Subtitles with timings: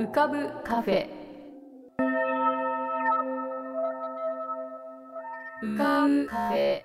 [0.00, 1.06] 浮かぶカフェ。
[5.62, 6.82] 浮かぶカフェ。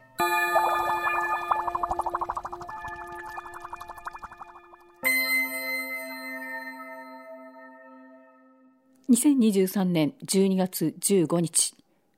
[9.09, 11.73] 2023年12月15日。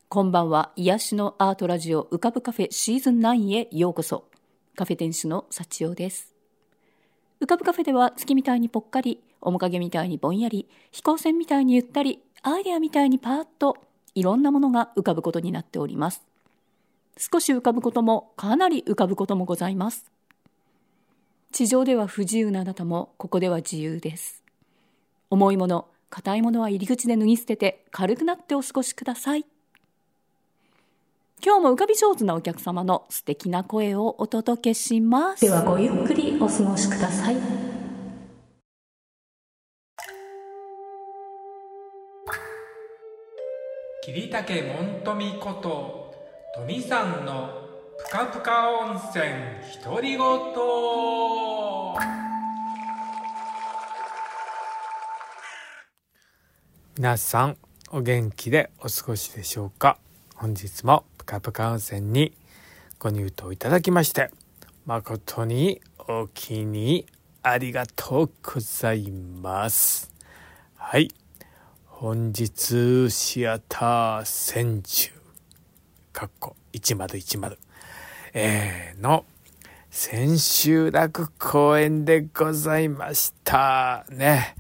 [0.10, 0.74] こんばんは。
[0.76, 4.24] 癒しのアートラジオ浮かぶカフェシーズン9へようこそ。
[4.76, 6.34] カフェ店主の幸代です。
[7.40, 13.78] 浮かぶカフェでは月みたいにぽっかり面影みたいにぼんやり飛行船みたいにゆったりアイデアみたいにパーッと
[14.16, 16.26] いろんなものが浮かぶことになっております。
[17.18, 20.12] 少し浮かぶこともかなり浮かぶこともございます。
[21.52, 24.44] 地上では不自由なあなたもここでは自由です。
[25.30, 29.46] 重いもの硬いものは入り口で脱ぎ捨てて軽くなってお過ごしください。
[31.44, 35.42] 今日も浮かび上手なお客様の素敵な声をお届けします。
[35.42, 37.57] ではごゆっくりお過ごしください。
[44.08, 46.16] 桐竹門富こと
[46.56, 47.50] 富さんの
[48.06, 49.26] ぷかぷか温泉
[49.84, 50.20] 独り言。
[56.96, 57.58] 皆さん
[57.90, 59.98] お元気でお過ごしでしょうか？
[60.36, 62.32] 本日もぷかぷか温泉に
[63.00, 64.32] ご入湯いただきまして
[64.86, 67.06] 誠にお気に
[67.44, 70.14] ありがとうございます。
[70.78, 71.10] はい。
[72.00, 75.10] 本日シアター千住
[76.14, 77.58] かっこ1010
[78.36, 79.26] えー、の
[79.90, 84.06] 千秋楽公演でございました。
[84.12, 84.56] ね。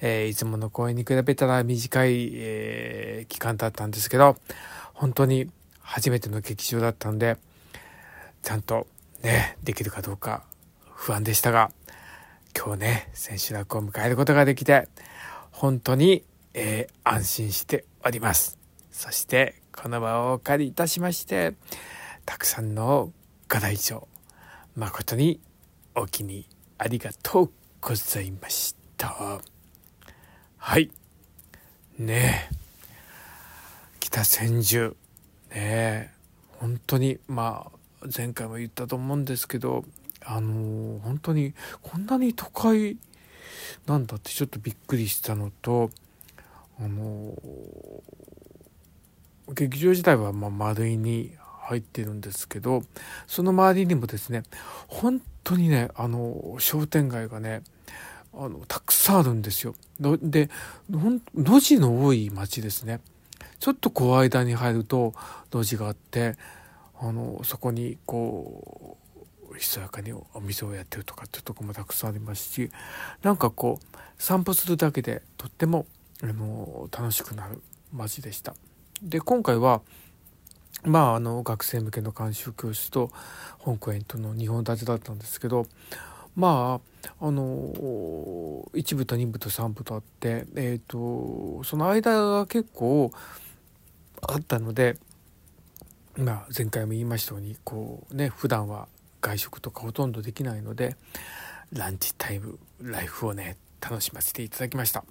[0.00, 4.36] えー、いつもの公演に比べたら短い、えー、期間だったんですけど、
[4.92, 5.48] 本当に
[5.82, 7.36] 初めての劇場だったんで、
[8.42, 8.88] ちゃんと
[9.22, 10.42] ね、できるかどうか
[10.92, 11.70] 不安でしたが、
[12.58, 14.88] 今日ね、千秋楽を迎えることができて、
[15.52, 18.58] 本当に、えー、安心しております。
[18.90, 21.54] そして、この場をお借りいたしまして、
[22.26, 23.12] たくさんの
[23.48, 24.06] ご来場、
[24.76, 25.40] 誠に
[25.94, 26.46] お気に
[26.78, 27.50] ありがとう
[27.80, 29.40] ございました。
[30.64, 30.92] はい
[31.98, 32.54] ねえ
[33.98, 34.96] 北千住
[35.50, 36.10] ねえ
[36.60, 37.66] 本当にま
[38.00, 39.84] あ前回も言ったと思うんですけど
[40.24, 42.96] あの本当にこんなに都会
[43.86, 45.90] なんだってちょっとびっくりしたのと
[46.84, 47.34] あの
[49.52, 52.82] 劇場自体はま丸いに入ってるんですけど
[53.26, 54.42] その周りにもですね
[54.88, 57.62] 本当にねあの商店街がね
[58.34, 59.74] あのたくさんあるんですよ。
[60.00, 60.48] で
[60.90, 63.00] 路地の多い町ですね。
[63.60, 65.14] ちょっとこう間に入ると
[65.52, 66.36] 路地があって
[66.98, 68.96] あのそこにこ
[69.52, 72.70] うひそやかにお店をやってるとかっていうとこもたくさんありますし
[73.22, 75.86] なんかこう散歩するだけでとっても
[76.22, 77.60] あの楽しくなる
[77.92, 78.54] 街でした。
[79.02, 79.82] で今回は
[80.84, 83.10] まああの学生向けの監修教室と
[83.58, 85.66] 本公演との2本立てだったんですけど
[86.34, 86.80] ま
[87.20, 87.72] ああの
[88.72, 93.10] 1部と2部と3部とあって、えーと、その間が結構
[94.20, 94.96] あったので、
[96.16, 98.88] まあ、前回も言いましたようにこうね普段は
[99.20, 100.96] 外食とかほとんどできないので
[101.72, 105.04] ランチタイムライフをね楽しませていただきました。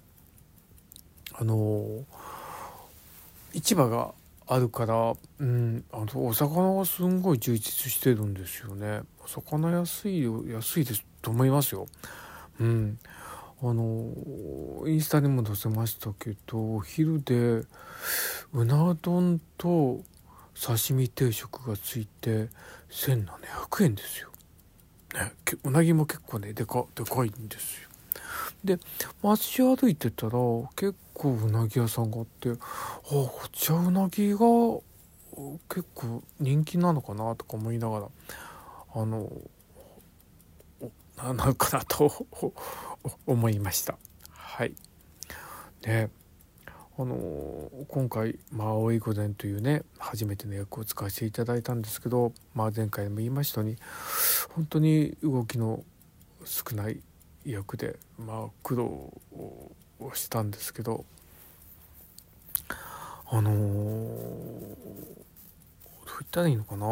[1.34, 2.04] あの
[3.52, 4.12] 市場が
[4.46, 9.00] あるから、うん、あのお魚がすんごい充実してるんですよね。
[9.24, 11.86] お魚安い安いですと思いますよ。
[12.60, 12.98] うん、
[13.62, 14.12] あの
[14.86, 17.64] インスタにも載せましたけどお昼で
[18.52, 20.00] うな丼と
[20.60, 22.48] 刺身定食がついて
[22.90, 24.28] 1,700円ですよ。
[25.14, 25.32] ね、
[25.64, 27.88] うなぎも結構ねでかでかいんですよ。
[28.64, 28.78] で
[29.22, 30.32] 街歩いてたら
[30.76, 32.54] 結構うなぎ屋さんがあってあ
[33.04, 34.38] こっちはうなぎが
[35.68, 38.08] 結構人気なのかなとか思いながら
[38.94, 39.30] あの
[41.16, 42.26] な のかなと
[43.26, 43.96] 思いました。
[44.32, 44.74] はい、
[45.82, 46.10] で
[46.98, 53.78] あの今回「まあ、青い御前」というね初めての役を使わせていただいたんですけど、まあ、前回も言いましたように
[54.50, 55.84] 本当に動きの
[56.44, 57.00] 少ない
[57.44, 59.72] 役で、まあ、苦労を
[60.14, 61.04] したんですけど
[63.30, 65.16] あのー、どう
[66.06, 66.86] 言ったらいいのかな。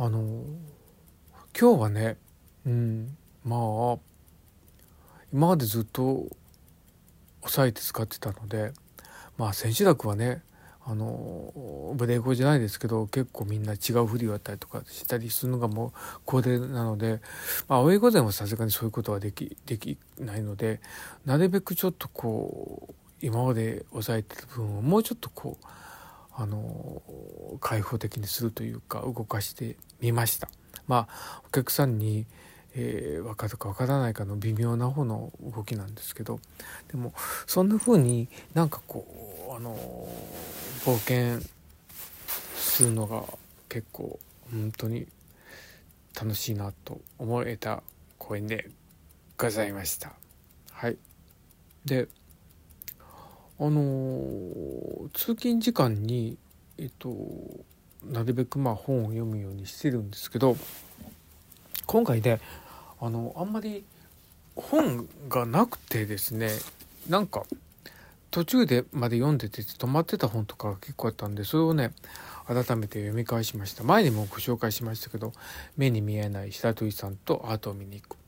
[0.00, 0.78] あのー
[1.60, 2.16] 今日はね
[2.64, 3.98] うんまあ
[5.32, 6.26] 今までずっと
[7.40, 8.72] 抑えて使ってたので
[9.36, 10.42] まあ千秋楽はね
[10.90, 15.92] あのブレイクじゃないですけど結構みんな違うふりをやったりとかしたりするのがもう
[16.24, 17.20] 恒例なので、
[17.68, 20.80] まあ、青い御前はさすがにそういうことはできできないので
[21.26, 25.66] なるべくちょっとこう今まで抑えてる分をもうちょっとこう
[26.34, 27.02] あの
[27.60, 30.48] 開放的にするというか動かしてみました。
[30.86, 32.24] まあお客さんに
[32.80, 36.38] えー、分かるか分からないかの微妙な方の動きなんですけど
[36.88, 37.12] でも
[37.46, 39.04] そんな風になんかこ
[39.50, 39.76] うあの
[40.84, 41.40] 冒険
[42.54, 43.24] するのが
[43.68, 44.18] 結構
[44.50, 45.06] 本当に
[46.14, 47.82] 楽しいなと思えた
[48.18, 48.70] 公演で
[49.36, 50.12] ございました。
[50.72, 50.96] はい、
[51.84, 52.08] で
[53.60, 56.38] あのー、通勤時間に
[56.78, 57.16] えっと
[58.04, 60.56] なるべくまあ本を読むようにしてるんですけど
[61.86, 62.40] 今回で、ね、
[63.00, 63.84] あのあんまり
[64.54, 66.50] 本がなくてですね
[67.08, 67.44] なんか
[68.30, 71.92] 途中でまで読んでて止まってた本とかが結構あったんでそれをね
[72.46, 73.84] 改めて読み返しました。
[73.84, 75.32] 前にもご紹介しましたけど
[75.76, 78.18] 「目に見えない白鳥さんとアートを見に行く」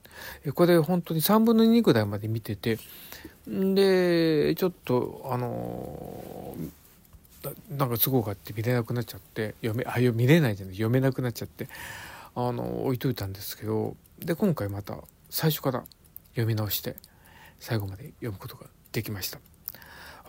[0.55, 2.79] これ本当に3分の2ぐらいまで見てて
[3.47, 6.55] でちょっとあの
[7.70, 11.69] なんか都合があって見れなくなっちゃって読めあ見れないじゃない読めなくなっちゃって
[12.35, 14.99] あの置いといたんですけどで今回また
[15.31, 15.85] 最初から
[16.31, 16.96] 読み直して
[17.58, 19.50] 最後まで読むことができました。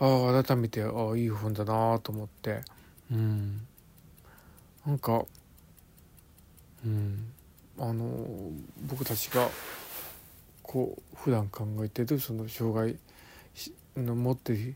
[0.02, 2.62] ああ改めてああいい本だなと思って。
[3.12, 3.60] うん。
[4.84, 5.24] なんか
[6.84, 7.32] うん。
[7.78, 8.50] あの
[8.88, 9.48] 僕たちが
[10.64, 12.98] こう普段考えてるその障害
[14.02, 14.74] の持ってる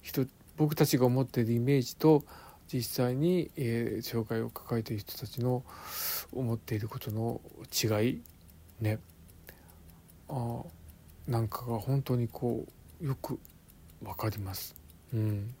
[0.00, 0.24] 人
[0.56, 2.24] 僕たちが思っているイメージと
[2.72, 5.62] 実際に、えー、障害を抱えている人たちの
[6.32, 8.22] 思っていることの違い
[8.80, 8.98] ね。
[10.30, 10.62] あ
[11.28, 12.64] なんかが本当にこ
[13.02, 13.38] うよく
[14.02, 14.74] 分かります。
[15.14, 15.54] うん。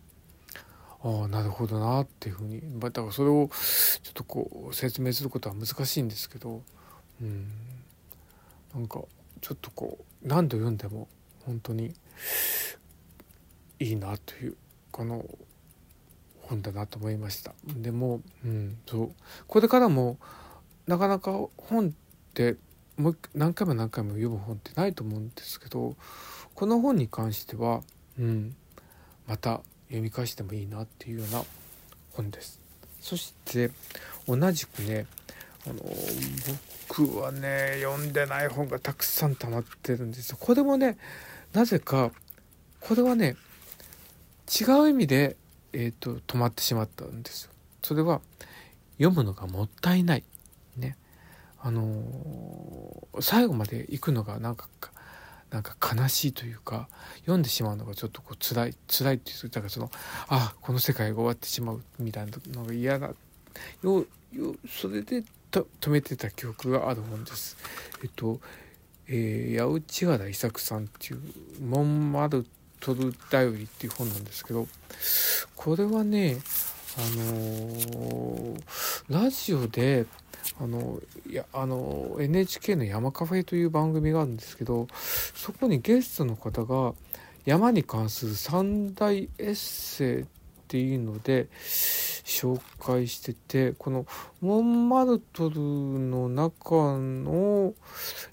[1.04, 2.62] ああなるほどなっていうふうに。
[2.78, 3.50] だからそれを
[4.02, 6.62] ちょっとこう説明することは難しいんですけど、
[7.20, 7.48] うん、
[8.74, 9.02] なんか
[9.40, 11.08] ちょっとこう何度読んでも
[11.44, 11.92] 本当に
[13.80, 14.56] いいなという
[14.92, 15.24] この
[16.42, 17.52] 本だなと思いました。
[17.66, 19.12] でも、うん、そう。
[19.48, 20.18] これからも
[20.86, 21.92] なかなか本っ
[22.34, 22.56] て
[22.96, 25.96] もう何回も何回も読む本ってないと思うんですけど
[26.54, 27.82] この本に関しては、
[28.18, 28.54] うん、
[29.26, 31.44] また読み返してもいいなっていうような
[32.12, 32.60] 本です。
[33.00, 33.70] そして
[34.28, 35.06] 同じくね
[35.66, 35.76] あの
[36.88, 40.36] 僕はね読んでない本がたくさん溜まってるんですよ。
[40.40, 40.98] これもね
[41.52, 42.10] なぜか
[42.80, 43.36] これはね
[44.60, 45.36] 違う意味で、
[45.72, 47.50] えーと、止まってしまったんですよ。
[47.82, 48.20] それは
[48.98, 50.24] 読むのがもったいない。
[50.76, 50.96] ね。
[51.58, 54.68] あのー、最後まで行くのがなんか
[55.52, 56.88] なんか悲しいというか
[57.20, 59.90] 読んでしまうのがちょっとこう辛い辛いっていうだからその
[60.28, 63.08] あこの世界が終わってしまうみたいなのが嫌な
[63.82, 67.58] よよそれでと止めてた記憶がある本です。
[68.02, 68.40] えっと、
[69.06, 71.20] えー、八内原伊作さんっていう
[71.60, 72.46] 「モンマル
[72.80, 74.66] トルだより」っていう本なんですけど
[75.54, 76.38] これはね
[76.96, 78.62] あのー、
[79.10, 80.06] ラジオで
[80.60, 84.88] あのいやあの NHK の山カフェという番組があるんですけど
[85.34, 86.94] そこにゲストの方が
[87.44, 90.24] 山に関する三大エッセイっ
[90.68, 91.48] ていうので
[92.24, 94.06] 紹介しててこの
[94.40, 97.74] モンマルトルの中の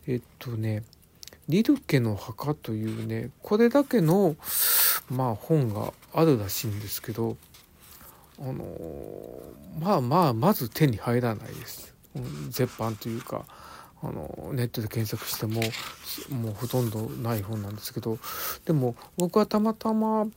[0.07, 0.83] えっとね
[1.49, 4.35] リルケの墓というねこれだけの
[5.09, 7.35] まあ本があるらしいんですけど
[8.39, 8.63] あの
[9.79, 11.98] まあまあまず手に入らないです。
[12.49, 13.45] 絶版というか
[14.01, 15.61] あのネットで検索しても
[16.29, 18.17] もうほとんどない本なんですけど
[18.65, 20.27] でも僕はたまたま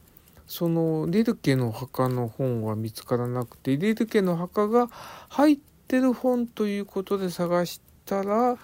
[0.46, 4.88] そのリルケの墓の本は見つからなくてリルケの墓が
[5.28, 8.58] 入ってる本ということで探したら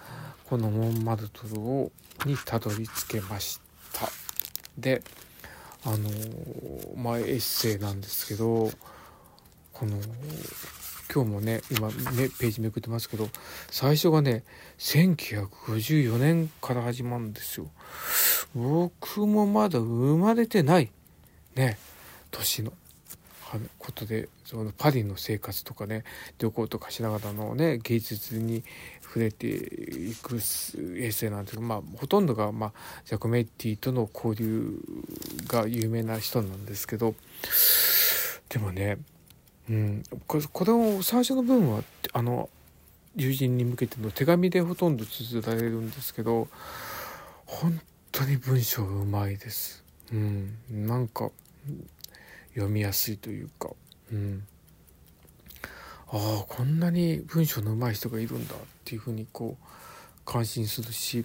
[0.45, 1.91] このモンマルトルを
[2.25, 3.61] にたどり着けまし
[3.93, 4.09] た。
[4.77, 5.01] で
[5.85, 6.09] あの
[6.97, 8.69] まあエッセイなんですけど
[9.71, 9.97] この
[11.11, 11.93] 今日もね今ね
[12.39, 13.29] ページめくってますけど
[13.71, 14.43] 最初がね
[14.77, 17.67] 1954年から始まるんですよ。
[18.55, 20.89] 僕もまだ生まれてない
[21.55, 21.77] ね
[22.31, 22.73] 年の
[23.79, 26.03] ことでそのパリの生活とかね
[26.37, 28.63] 旅行とかしながらのね芸術に
[29.01, 32.73] 触れていくエッセイなんですけどまあほとんどが、まあ、
[33.05, 34.79] ジャコメッティとの交流
[35.47, 37.15] が有名な人なんですけど
[38.49, 38.97] でもね
[39.69, 41.83] うん、これこれを最初の文は
[42.13, 42.49] あの
[43.15, 46.47] 友人に向けての手紙でほとんど綴られるんですけど
[47.45, 47.79] 本
[48.11, 49.83] 当に文章うまいです。
[50.11, 51.29] うん、なんか
[52.53, 53.69] 読みやすいというか、
[54.11, 54.43] うん。
[56.11, 59.65] ああこんなに文章の上手い人がいるんだっていうふうにこう
[60.25, 61.23] 感心するし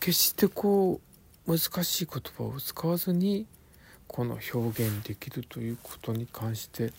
[0.00, 1.00] 決してこ
[1.46, 3.46] う難しい言葉を使わずに
[4.08, 6.92] この表現できるということに関して、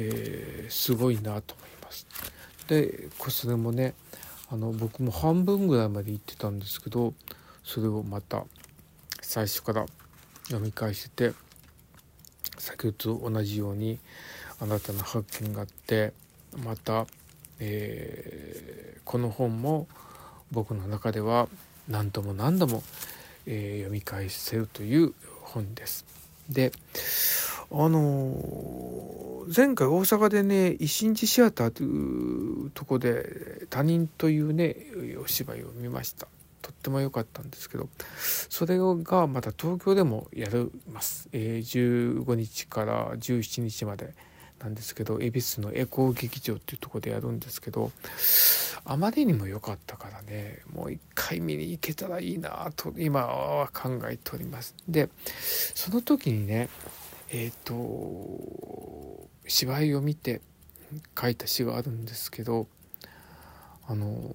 [0.00, 2.06] えー、すごいなと思います。
[2.68, 3.94] でそれもね
[4.50, 7.14] あの僕も半分ぐらいまで言ってたんですけど
[7.64, 8.44] それをまた
[9.20, 9.86] 最初から
[10.44, 11.34] 読み返してて
[12.58, 13.98] 先ほどと同じように
[14.60, 16.12] 新たな発見があって
[16.64, 17.06] また、
[17.58, 19.86] えー、この本も
[20.50, 21.48] 僕の中では
[21.88, 22.82] 何度も何度も、
[23.46, 26.04] えー、読み返せるという本です。
[26.48, 26.72] で
[27.70, 34.76] あのー、前回大阪でね一心寺シアターというとこで「他人」というね
[35.22, 36.28] お芝居を見ました。
[36.62, 37.88] とっても良かったんですけど
[38.50, 44.12] それがまた東京でもやります、えー、15日から17日まで
[44.60, 47.92] なんですけど恵比寿のエコー劇場っていうとこでやるんですけど
[48.84, 54.74] あまりにも良かったからねもう一回見に行けたらいいなと今は考えております。
[54.88, 55.08] で
[55.74, 56.68] その時にね
[57.30, 60.40] えっ、ー、と芝居を見て
[61.18, 62.66] 書いた詩があるんですけど
[63.86, 64.34] あの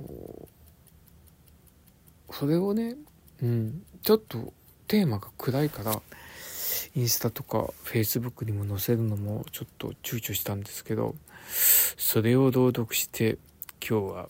[2.32, 2.96] それをね、
[3.42, 4.54] うん、ちょっと
[4.88, 6.02] テーマが暗いから
[6.96, 11.16] インスタとかフェイスブックにも載せるのもちょっと躊躇したんですけど
[11.98, 13.38] それを朗読して
[13.88, 14.30] 今日は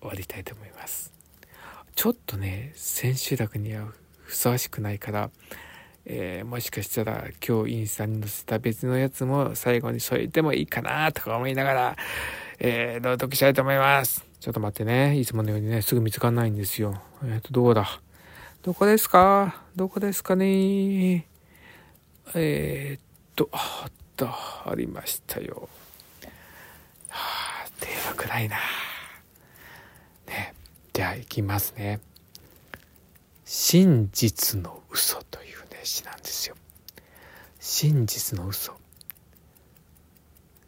[0.00, 1.12] 終わりたいと思います。
[1.94, 3.88] ちょっとね千秋楽には
[4.22, 5.30] ふさわしくないから、
[6.10, 11.96] えー、もしかしたら今日インスタに載せた別のやつも最後に添えてもいいかなとか思いながら、
[12.58, 18.00] えー、朗読したいと思いますちょっと待ってねいつものようにねすぐ見つかんないんですよえっ、ー、とどうだ？
[18.62, 19.62] どこですか？
[19.76, 21.26] どこですかね？
[22.34, 23.00] えー、っ
[23.36, 24.26] と、あった、
[24.66, 25.68] ありましたよ。
[27.08, 28.56] はあ、電話くらいな。
[30.26, 30.54] ね。
[30.92, 32.00] じゃあ行きますね。
[33.44, 35.47] 真実の嘘という
[35.88, 36.56] ね、詩なんですよ。
[37.58, 38.74] 真実の嘘。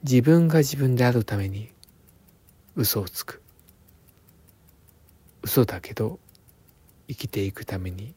[0.02, 1.70] 自分が自分であるために
[2.74, 3.42] 嘘をつく。
[5.42, 6.18] 嘘だけど
[7.08, 8.14] 生きていくために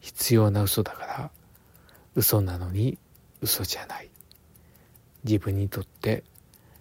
[0.00, 1.30] 必要な嘘だから
[2.14, 2.98] 嘘なのに
[3.40, 4.10] 嘘じゃない
[5.24, 6.24] 自分にとって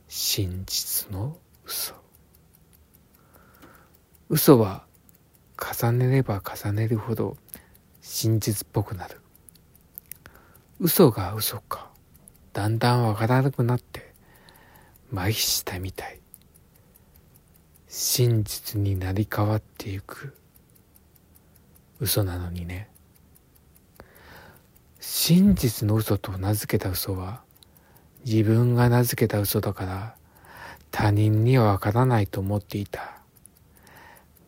[0.07, 1.93] 真実の嘘
[4.29, 4.85] 嘘は
[5.55, 7.37] 重ねれば重ねるほど
[8.01, 9.21] 真実っぽくなる
[10.79, 11.89] 嘘が嘘か。
[12.51, 14.13] だんだんわからなくなって
[15.13, 16.19] 麻痺したみたい。
[17.87, 20.35] 真実になり変わっていく。
[22.01, 22.89] 嘘なのにね。
[24.99, 27.41] 真実の嘘と名付けた嘘は
[28.25, 30.15] 自分が名付けた嘘だから
[30.91, 33.21] 他人にはわからないと思っていた。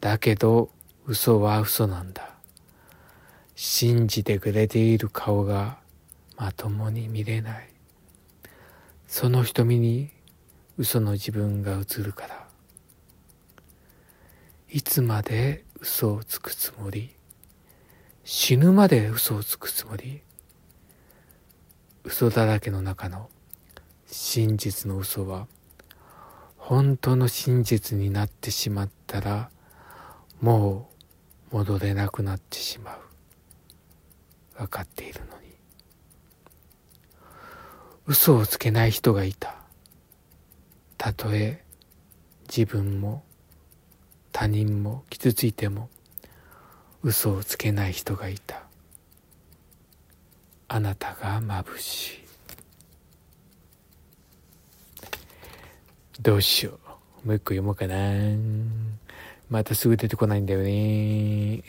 [0.02, 0.70] だけど
[1.06, 2.32] 嘘は嘘なんだ。
[3.56, 5.78] 信じてくれている顔が
[6.38, 7.70] まともに見れない。
[9.08, 10.12] その瞳に
[10.78, 12.48] 嘘の自分が映るから。
[14.70, 17.16] いつまで嘘をつくつもり？
[18.24, 20.22] 死ぬまで嘘をつくつもり？
[22.04, 23.30] 嘘だらけの中の
[24.06, 25.48] 真実の嘘は
[26.58, 29.50] 本当の真実になってしまったら
[30.42, 30.90] も
[31.52, 33.00] う戻れなくなってしまう。
[34.58, 35.47] 分かっているのに。
[38.10, 39.54] 嘘をつけない人がいた。
[40.98, 41.62] たとえ
[42.48, 43.22] 自分も
[44.32, 45.90] 他人も傷ついても
[47.04, 48.64] 嘘をつけない人がいた。
[50.70, 52.28] あなたが眩しい。
[56.22, 56.80] どうしよ
[57.26, 57.28] う。
[57.28, 57.96] もう一個読もうかな。
[59.50, 60.70] またすぐ出てこないんだよね。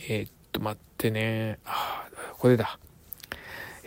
[0.09, 1.59] えー、っと待ってね。
[1.65, 2.07] あ
[2.39, 2.79] これだ。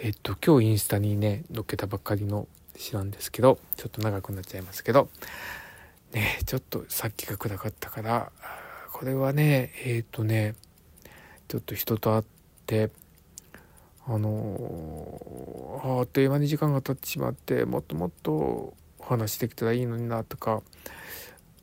[0.04, 5.10] え、っと今日インスタにね載っけたばっかりの詩なんですけどちょっと長くなっちゃいますけど
[6.12, 8.32] ねちょっとさっきが暗かったから
[8.94, 10.56] これはねえー、っとね
[11.48, 12.24] ちょっと人と会っ
[12.66, 12.90] て
[14.08, 20.64] あのあっという間に時間が経ってしまってもっともっとお話できたらいいのになとか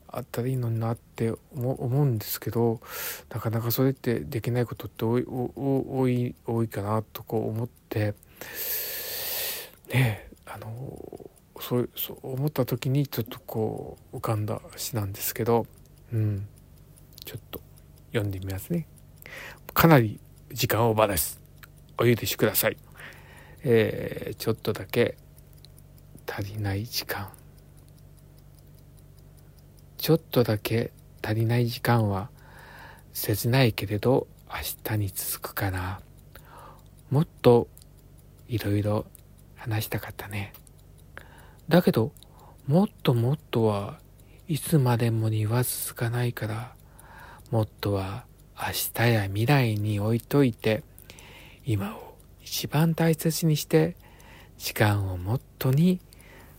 [0.07, 2.79] あったらいいのになって思うんですけど
[3.29, 8.13] なかなかそれってできないことって多い多い多いかなとこう思って
[9.93, 10.67] ねあの
[11.59, 15.65] そうそう思った時にちょっとこう浮かんだ詩なんですけど
[16.13, 16.47] うん
[17.25, 17.61] ちょっと
[18.07, 18.87] 読んでみますね。
[19.73, 20.19] かなり
[20.51, 21.39] 時間オーバーです。
[21.97, 22.77] お許しください。
[23.63, 25.17] えー、ちょっとだけ
[26.25, 27.29] 足りない時間
[29.97, 30.91] ちょっとだけ
[31.21, 32.29] 足りない時間は
[33.13, 35.99] 切ないけれど明日に続くかな
[37.09, 37.67] もっと
[38.49, 39.05] いろいろ
[39.55, 40.51] 話したかったね。
[41.69, 42.11] だけど
[42.67, 43.99] もっともっとは
[44.47, 46.75] いつまでもには続かないから
[47.51, 48.25] もっとは
[48.57, 50.83] 明日や未来に置いといて
[51.63, 53.95] 今を一番大切にして
[54.57, 55.99] 時間をもっとに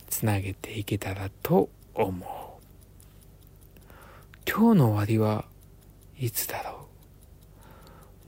[0.09, 2.51] つなげていけたらと思う。
[4.49, 5.45] 今日の終わりは
[6.17, 6.87] いつだろ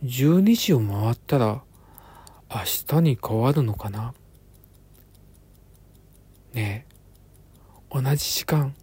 [0.03, 1.63] う？12時を回ったら
[2.55, 2.59] 明
[2.99, 4.13] 日に変わるのかな？
[6.53, 6.93] ねえ
[7.89, 8.75] 同じ時間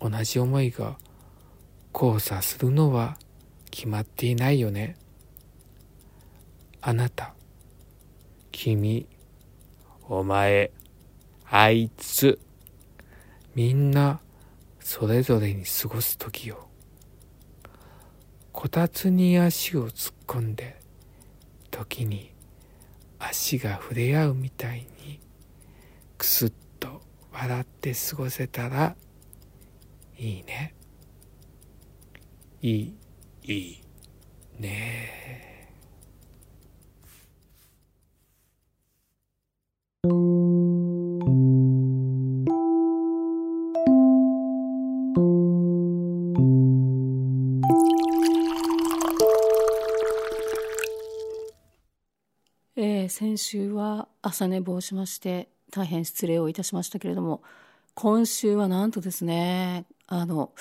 [0.00, 0.96] 同じ思いが
[1.92, 3.18] 交差するのは
[3.72, 4.96] 決まっていないよね。
[6.80, 7.34] あなた
[8.52, 9.08] 君
[10.08, 10.70] お前
[11.50, 12.38] あいつ
[13.56, 14.20] みんな
[14.78, 16.68] それぞれに過ごす時よ。
[18.52, 20.80] こたつに足を突っ込んで
[21.72, 22.32] 時に
[23.18, 25.20] 足が触れ合うみたいに
[26.16, 28.96] くすっと笑って過ごせたら
[30.18, 30.74] いいね。
[32.60, 32.94] いい
[33.44, 33.80] いい。
[34.58, 35.47] ねえ。
[53.08, 57.42] 先週は朝寝坊しまして大変失礼をいたしましたけれども
[57.94, 60.52] 今週はなんとですねあの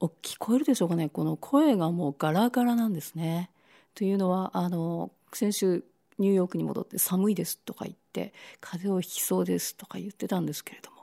[0.00, 3.50] 聞こえるでしょうかねこの声がもうガラガラなんですね。
[3.94, 5.84] というのはあの先週
[6.18, 10.98] ニューヨークに戻って寒いですとか言って風邪をひきそうですとか言ってたんですけれども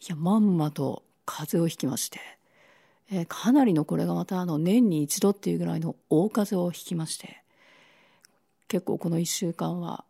[0.00, 2.20] いやまんまと風邪をひきまして、
[3.10, 7.42] えー、かなりのこれがまたあの年に一度っていうぐらいの大風邪をひきまして
[8.68, 10.04] 結構この1週間は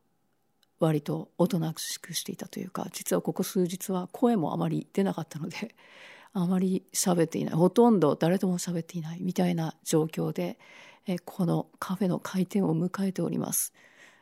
[0.79, 5.75] 割とおとなしくしていたというか実はここ数日は声もあまり出なかったので
[6.33, 7.55] あまり喋っていない。
[7.55, 10.59] ほとんど誰とも喋っていないみたいな状況で
[11.07, 13.73] えこのカフェの開店を迎えております。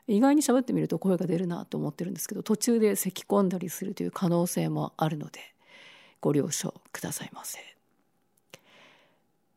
[0.07, 5.41] 意外に喋ってみると声が出るなと思ってるんですけど途中で咳き込んだりするという可能性もあるので
[6.21, 7.59] ご了承くださいませ。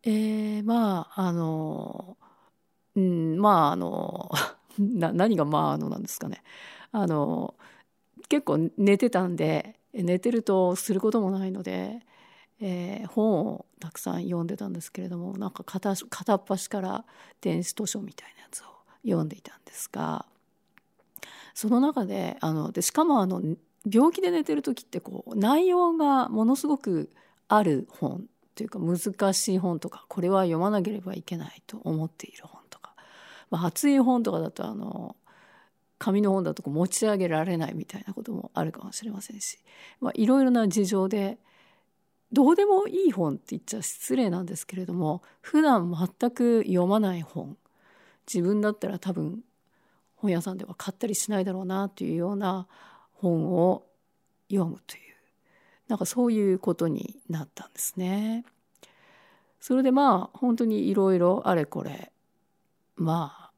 [0.03, 2.17] えー、まああの
[2.95, 4.31] うんまああの
[4.79, 6.43] な何がまああのなんですかね。
[6.91, 7.55] あの
[8.29, 11.99] 結構寝てたんで寝てるとすることもないので、
[12.59, 17.05] えー、本をたくさん読んでたんですけれどもなんか片片っ端から
[17.41, 18.65] 電子図書みたいなやつを
[19.03, 20.25] 読んでいたんですが
[21.53, 23.41] その中であのでしかもあの
[23.89, 27.09] 病気で寝てる時ってこう内容がものすごく
[27.47, 32.61] ある本というか難しい本とかこれは読まなければいけないと思っている本、
[33.49, 35.15] まあ、熱い本とかだとあの
[35.99, 39.57] 紙の本だとこう持ち上げられないみたいなこともあるかもしれませんし、
[40.13, 41.37] いろいろな事情で
[42.31, 47.57] どうでもいい本って言っちゃ失礼なんですけれども普段全く読まない本
[48.31, 49.39] 自分だったら多分
[50.17, 52.67] 本屋さんでは買ったりしないだろうなというような
[53.13, 53.85] 本を
[54.51, 55.01] 読むという
[55.87, 58.43] なんかそういうことになったんですね。
[59.59, 62.11] それでまあ本当にいろいろあれこれ
[62.97, 63.51] まあ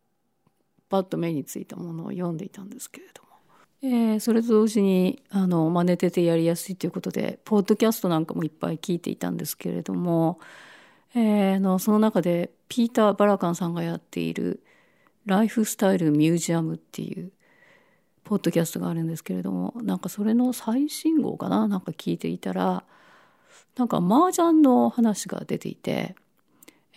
[0.89, 3.30] パッと目についたものを読んでいたんですけれども、
[3.82, 10.39] えー、それと同時にあの真似ててやりやすいということでポッドキャストなんかもいっぱい聞いていたんですけれども、
[11.15, 14.62] えー、のその中でピーター・バラカンさんがやっている
[15.25, 17.32] 「ライフスタイル・ミュージアム」っていう
[18.23, 21.67] ポッドキャストがあるんですけれどもなんかそれの最新号かな？
[21.67, 22.84] なんか聞いていたら
[23.75, 26.15] なんか麻雀の話が出ていて、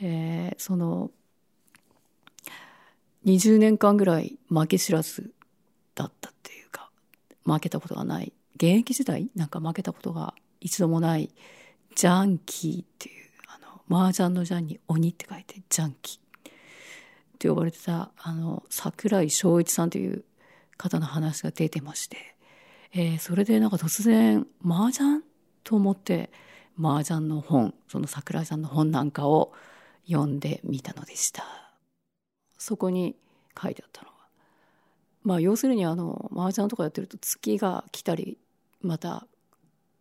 [0.00, 1.10] えー、その
[3.24, 5.32] 20年間ぐらい負け知らず
[5.94, 6.90] だったっていうか
[7.44, 11.30] 負けたことがない現役時代なんか負けたことが一度もない
[11.94, 13.14] ジャンキーっていう
[13.48, 13.58] あ
[13.94, 16.52] の麻雀のジャンに鬼って書いてジャンキーっ
[17.38, 20.24] て呼ばれてたあの桜井翔一さんという
[20.76, 22.16] 方の話が出てまして、
[22.92, 25.22] えー、それでなんか突然麻雀
[25.64, 26.30] と思って
[26.80, 29.52] 麻雀の本その桜井さんの本なんかを
[30.06, 31.61] 読んでみたのでした。
[32.62, 33.16] そこに
[33.60, 34.14] 書いてあったのは。
[35.24, 38.38] まあ要するにあの麻雀とかやってると月が来たり
[38.80, 39.26] また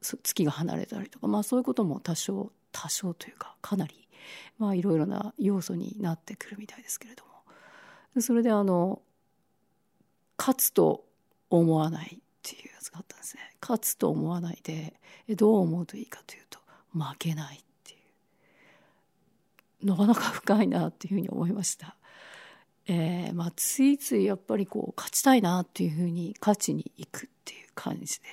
[0.01, 4.07] 月が離れたりとかまあそういうことも多少多少というかかなり
[4.59, 7.31] まあいろいろな要素になってくるみたいですけれども。
[8.21, 9.01] それであの
[10.37, 11.05] 勝つと
[11.49, 13.55] 思わないっていうやつがあったんですね。
[13.61, 16.59] 勝つと思わないでどう思うといいかというと
[16.93, 17.95] 負けないってい
[19.83, 19.87] う。
[19.87, 21.95] なかなか深いなっていうふうに思いました。
[22.93, 28.25] えーまあ、ついついやっぱりこう勝ちたいなっていうふうに勝ちに行くっていう感じで、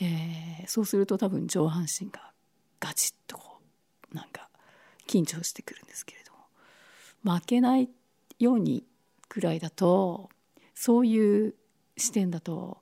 [0.00, 2.32] えー、そうすると多分上半身が
[2.80, 3.58] ガチッとこ
[4.10, 4.48] うなんか
[5.06, 6.32] 緊張してくるんですけれど
[7.30, 7.90] も負けない
[8.38, 8.84] ように
[9.28, 10.30] くらいだと
[10.74, 11.54] そういう
[11.98, 12.78] 視点だと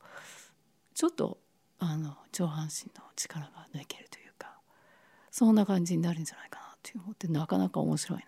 [0.94, 1.38] ちょっと
[1.80, 4.56] あの上半身の力が抜けるというか
[5.32, 8.24] そんな感じになるんじゃないかなと思ってなかなか面白いな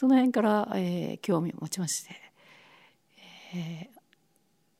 [0.00, 2.14] その辺から、えー、興味を持ちまして、
[3.54, 3.98] えー、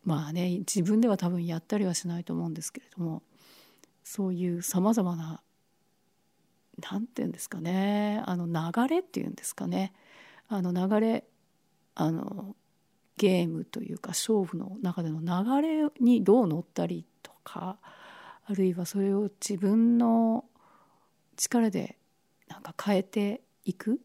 [0.02, 3.22] まあね自分では多分やったりはしないと思うんですけれども
[4.02, 5.42] そういうさまざまな
[6.90, 9.92] 何て言うんですかねあの流れっていうんですかね
[10.48, 11.24] あの流れ
[11.96, 12.56] あの
[13.18, 17.76] ゲームというか勝負の中での流れにどう乗ったりとか
[18.46, 20.46] あるいはそれを自分の
[21.36, 21.98] 力で
[22.48, 24.00] なんか変えていく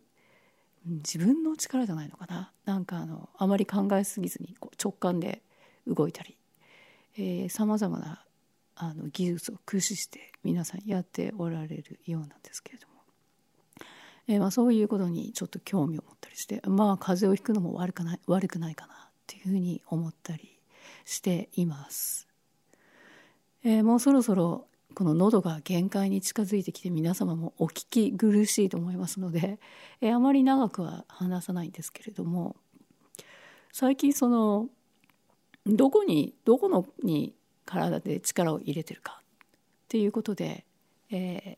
[0.86, 2.52] 自分の力じゃないのかな。
[2.66, 5.42] なんかあのあまり考えすぎずにこう直感で
[5.88, 6.38] 動いたり。
[7.50, 8.26] さまざまな
[8.76, 12.94] あの技術を駆使して皆さんやっておられるようなんですけれども、
[14.28, 20.60] えー、まあ、そういうことにちょっと興味を持ったりしてまあ風邪をひくのも悪くない悪くないかなっていうふうに思ったり
[21.06, 22.28] しています。
[23.64, 29.60] えー、もうそろそろこの喉が限界に近づいてきて皆様もお聞き苦しいと思いますので、
[30.00, 32.56] え、あまり長くは話さないんですけれども
[33.74, 34.70] 最近その
[35.66, 39.28] どこにどこのに体で力を入れてるかっ
[39.90, 40.66] ていうことで、
[41.12, 41.58] え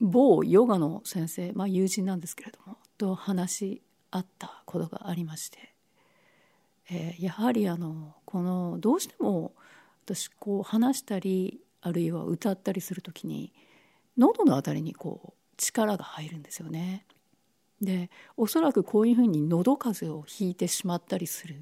[0.00, 5.72] 某ヨガの先生、まあ、友人なんですけれどもと話し合ったことがありまして、
[6.90, 9.52] えー、やはりあのこのどうしても
[10.04, 13.52] 私こう話したりあるいは歌ったりする時に
[14.18, 17.06] 喉の辺りにこう力が入るんですよね。
[17.80, 21.58] でおそらくこういうふうに喉風邪をひいてしまったりするっ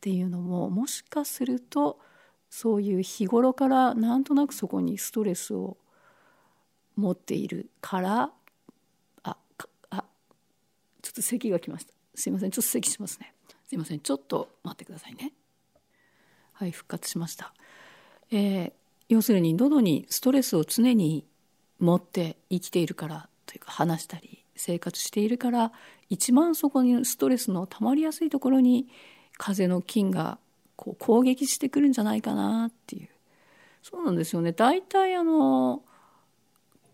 [0.00, 1.98] ていうのももしかすると
[2.48, 5.76] そういう日頃からなんとなくそこにストレスを
[6.96, 8.30] 持っているから
[9.24, 9.36] あ
[9.90, 10.04] あ
[11.02, 11.92] ちょっと咳がきました。
[12.14, 12.50] すいません。
[12.50, 13.34] ちょっと咳しますね。
[13.66, 14.00] すいません。
[14.00, 15.32] ちょっと待ってくださいね。
[16.58, 17.52] はい復活しました、
[18.32, 18.72] えー、
[19.08, 21.24] 要するに喉にストレスを常に
[21.78, 25.70] 持って生きているからというか話したり生活しているから
[26.10, 28.88] 一番そこにストレスのたまりやすいところに
[29.36, 30.38] 風邪の菌が
[30.74, 33.08] こう攻撃してくるんじゃないかなっていう。
[33.80, 34.50] そうなんですよね。
[34.50, 35.82] 大体あの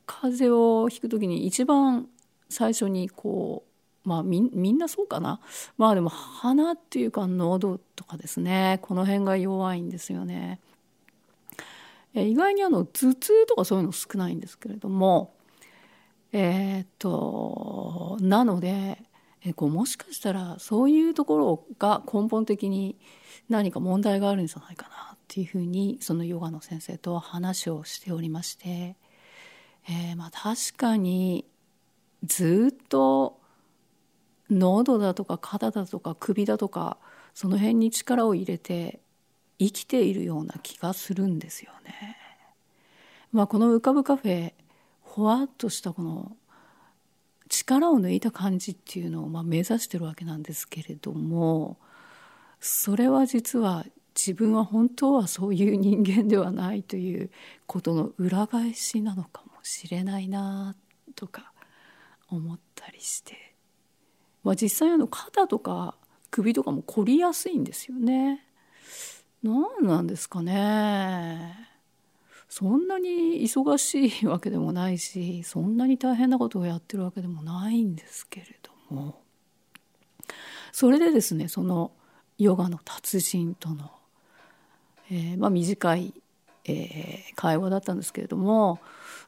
[0.05, 2.07] 風邪をひく時に一番
[2.51, 3.74] 最初にこう
[4.05, 5.41] まあみんなそうかな。
[5.79, 8.79] まあでも鼻っていうか喉とかですね。
[8.83, 10.61] この辺が弱いんですよね。
[12.15, 15.35] え意外にあの頭痛とかそういうの少ないんですけれども。
[16.33, 18.99] えー、っとなので
[19.45, 22.97] えこうもしかしたらそういうところが根本的に
[23.49, 28.97] 何か問題があるんじゃないかなっていうふうにそのヨガの先生と話をしておりまして、
[29.89, 31.45] えー、まあ確かに
[32.25, 33.39] ずっと
[34.51, 36.99] 喉だとか肩だとか首だとか
[37.35, 39.01] その辺に力を入れて
[39.59, 42.17] 生きているような気がするんですよね。
[43.33, 44.53] まあ、この浮かぶカフェ
[45.03, 46.37] ほわっとしたこの
[47.49, 51.77] 力を抜いた感じっていうのをまあ目指してるわけなんですけれども
[52.61, 57.31] それは実は自分は本当はそういう人間ではないという
[57.67, 60.77] ことの裏返しなのかもしれないな
[61.17, 61.53] とか
[62.29, 63.54] 思ったりして、
[64.45, 65.97] まあ、実際あの肩とか
[66.31, 68.47] 首とかも凝りやすいんですよね。
[69.43, 71.75] 何なんですかね。
[72.49, 79.21] そんなに忙しいわけでもないしそんなに大変なことをやってるわけでもないんですけれども
[80.71, 81.91] それでですねその
[82.39, 83.91] ヨガの達人との、
[85.11, 86.15] えー、まあ、短い、
[86.67, 88.79] えー、会話だったんですけれども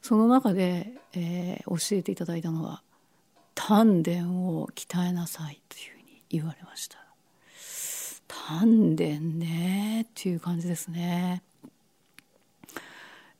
[0.01, 2.81] その中で、えー、教えていただいたのは
[3.59, 6.99] 「丹田を鍛えなさい」というふうに言われました。
[8.27, 11.41] 丹田ねっていう感じですね。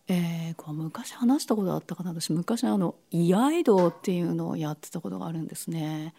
[0.07, 6.13] えー、こう昔話したことあったかな私昔あの居合道っていうのをやってたことがあるんですね。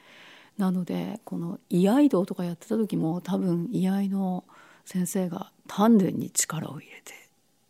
[0.58, 4.44] なのでこの居合道とかやってた時も多分居合の
[4.84, 7.14] 先生が丹田に力を入れて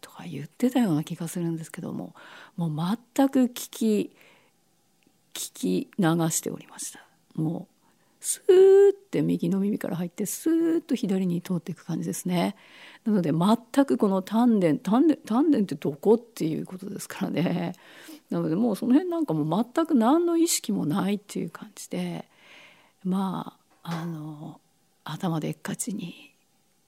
[0.00, 2.14] とか言ってたような気がするんですけども
[2.56, 4.16] もう全く聞き
[5.38, 7.06] 聞き流しておりました。
[7.36, 7.74] もう
[8.20, 12.56] スーって右の耳から入ってスーッと左に通っていく感じですね。
[13.04, 17.74] なので全くこの丹田丹田丹田ってどこっていうことですからね。
[18.30, 22.26] なのでもうその辺なんかも全く何の意識もないっていう感じで
[23.04, 24.60] まああの
[25.04, 26.34] 頭でっかちに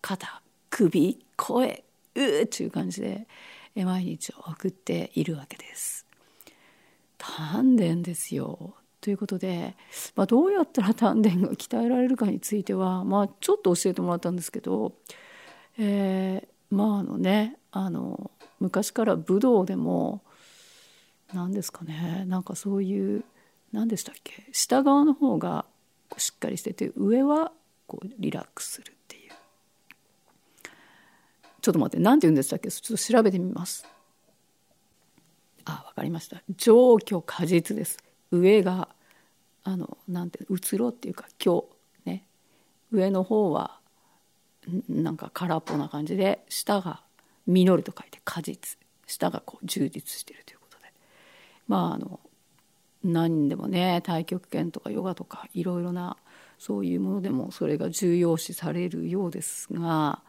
[0.02, 1.84] 肩首声
[2.16, 3.28] うーっていう感じで
[3.76, 6.09] 毎日を送っているわけです。
[7.20, 8.74] 丹田ですよ。
[9.00, 9.76] ということで、
[10.14, 14.94] まあ、どうやったら丹田が鍛えられるかについては、まあ、ちょっと教えてもらったんですけど、
[15.78, 20.22] えー、まああのねあの昔から武道でも
[21.32, 23.24] 何ですかねなんかそういう
[23.72, 25.64] 何でしたっけ下側の方が
[26.18, 27.52] しっかりしてて上は
[27.86, 29.32] こうリラックスするっていう。
[31.62, 33.86] ちょっと待って何て言うんでしたっけちょっと調べてみます。
[36.00, 36.42] かりました。
[36.56, 37.98] 上虚果実です。
[38.30, 38.88] 上が
[39.62, 41.62] あのなんて移ろっていうか今
[42.04, 42.24] 日ね。
[42.90, 43.78] 上の方は
[44.88, 47.02] なんか空っぽな感じで下が
[47.46, 48.78] 実ると書いて果実。
[49.06, 50.90] 下がこう充実してるということで。
[51.68, 52.20] まああの
[53.04, 56.16] 何でもね太極拳とかヨガとかいろいろな
[56.58, 60.22] そういうものでもそれが重要視されるようですが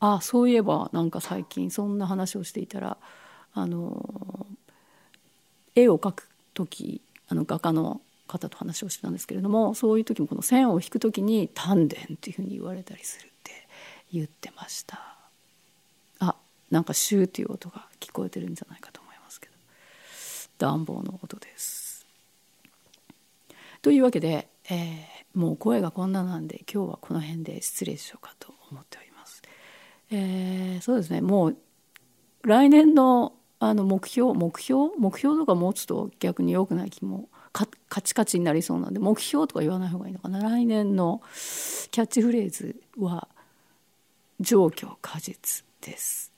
[0.00, 2.98] あそういえばなんか最近そんな話をしていたら
[3.52, 4.46] あの
[5.74, 13.52] 絵を描く時あの画家の方と話をしてたんですけれどもそういう時もこの線を引く時に丹田っていうふうに言われたりするって
[14.12, 15.16] 言ってました。
[16.20, 16.36] あ
[16.70, 19.54] なんかシューっていう音が聞こえてるんじゃないかと思いますけど。
[20.58, 22.06] 暖房の音です。
[23.82, 29.42] というわけで、えー、もう声がこんななんで今日はこの辺で失礼しようかと思っております、
[30.10, 31.20] えー、そうですね。
[31.20, 31.56] もう
[32.44, 33.34] 来年の
[33.68, 34.90] あの目標目標？
[34.98, 37.66] 目標とか持つと逆に良くない気もカ
[38.02, 40.42] チカチになりそうなんで目標とか言わない方がいいのかな？
[40.42, 41.22] 来年の
[41.90, 43.28] キャッチフレーズは
[44.40, 46.32] 「上虚果実」です。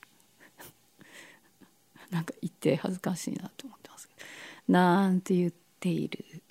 [2.11, 4.27] なんか言って恥ずかしいなと思ってますけど。
[4.73, 6.43] なんて言っている？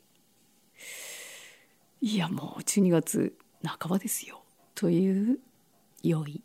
[2.01, 4.41] いやもう12月半ばですよ。
[4.73, 5.39] という
[6.01, 6.41] 良い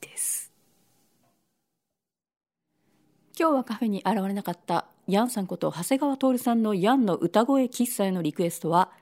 [0.00, 0.41] です。
[3.42, 8.92] 今日はカフェに現れなかったヤンさんこと長谷川徹さんのヤンの歌声喫茶へのリクエストは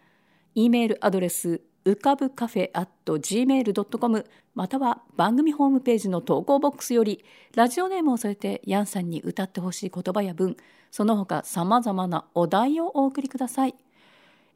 [0.55, 7.23] E メールアドレスうかぶカフェ at gmail.com または番組ホームページの投稿ボックスより
[7.55, 10.57] ラジオネームを添えてヤンさんに歌ってほしい言葉や文
[10.91, 13.75] その他様々なお題をお送りください。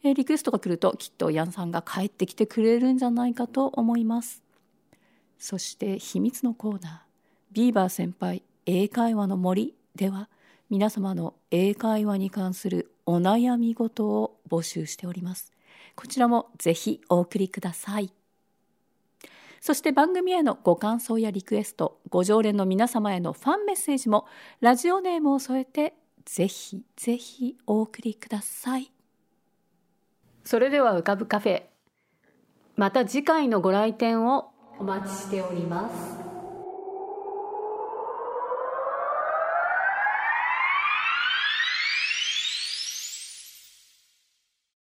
[0.03, 4.43] えリクエストが来るときっとヤンさんが帰ってきてくれるんじゃないかと思います。
[5.39, 6.99] そして秘密のコーナー。
[7.53, 10.29] ビーバー先輩英会話の森では
[10.71, 15.53] 皆様の英会話に関するお悩み事を募集しております。
[15.95, 18.13] こちらもぜひお送りください。
[19.61, 24.27] そして番組へのご感想やリクエスト、ご常連の皆様へのファンメッセージも
[24.61, 28.91] ラジオネームを添えてぜひぜひお送りください。
[30.45, 31.63] それでは浮かぶカフェ。
[32.77, 36.24] また次回のご来店をお待ちしております。